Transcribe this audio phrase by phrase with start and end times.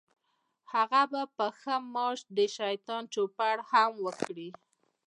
[0.73, 4.49] هغه به په ښه معاش د شیطان چوپړ هم وکړي.